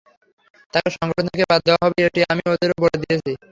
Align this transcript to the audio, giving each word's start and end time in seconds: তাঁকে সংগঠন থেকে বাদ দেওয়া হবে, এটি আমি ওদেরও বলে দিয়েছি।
তাঁকে 0.73 0.89
সংগঠন 0.97 1.25
থেকে 1.31 1.45
বাদ 1.51 1.61
দেওয়া 1.65 1.81
হবে, 1.83 1.99
এটি 2.07 2.19
আমি 2.31 2.41
ওদেরও 2.53 2.75
বলে 2.83 2.97
দিয়েছি। 3.01 3.31